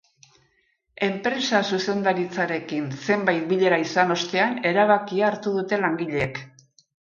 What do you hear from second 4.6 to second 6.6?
erabakia hartu dute langileek.